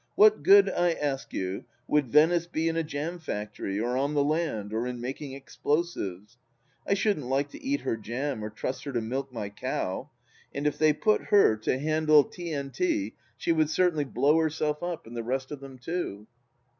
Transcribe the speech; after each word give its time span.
What 0.15 0.41
good, 0.41 0.67
I 0.67 0.93
ask 0.93 1.31
you, 1.31 1.65
would 1.87 2.07
Venice 2.11 2.47
be 2.47 2.67
in 2.67 2.75
a 2.75 2.81
jam 2.81 3.19
factory 3.19 3.79
or 3.79 3.95
on 3.95 4.15
the 4.15 4.23
land 4.23 4.73
or 4.73 4.87
in 4.87 4.99
making 4.99 5.33
explosives? 5.33 6.37
I 6.87 6.95
shouldn't 6.95 7.27
like 7.27 7.49
to 7.51 7.63
eat 7.63 7.81
her 7.81 7.95
jam 7.95 8.43
or 8.43 8.49
trust 8.49 8.83
her 8.85 8.91
to 8.93 8.99
milk 8.99 9.31
my 9.31 9.49
cow, 9.49 10.09
and 10.55 10.65
if 10.65 10.79
they 10.79 10.91
put 10.91 11.25
her 11.25 11.55
to 11.57 11.77
hand! 11.77 12.07
j 12.07 12.07
236 12.07 12.07
THE 12.07 12.13
LAST 12.53 12.65
DITCH 12.65 12.77
T.N.T. 12.83 13.15
she 13.37 13.51
would 13.51 13.69
certainly 13.69 14.05
blow 14.05 14.37
herself 14.39 14.81
up 14.81 15.05
and 15.05 15.15
the 15.15 15.21
rest 15.21 15.51
of 15.51 15.59
them 15.59 15.77
too." 15.77 16.25